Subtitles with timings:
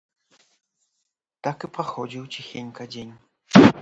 [1.47, 3.15] Так і праходзіў ціхенька дзень.